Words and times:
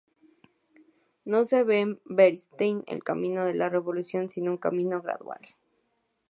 No 1.25 1.43
se 1.43 1.61
ve 1.63 1.81
en 1.81 2.01
Bernstein 2.05 2.83
el 2.87 3.03
camino 3.03 3.45
de 3.45 3.53
la 3.53 3.69
revolución 3.69 4.29
sino 4.29 4.49
un 4.49 4.57
cambio 4.57 4.99
gradual. 5.03 5.41